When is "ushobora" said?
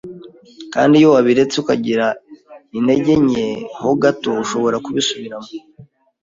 4.43-4.77